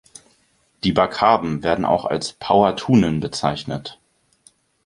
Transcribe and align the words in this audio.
Die 0.83 0.93
Bacaben 0.93 1.61
werden 1.61 1.85
auch 1.85 2.05
als 2.05 2.33
„Pauahtunen“ 2.33 3.19
bezeichnet. 3.19 3.99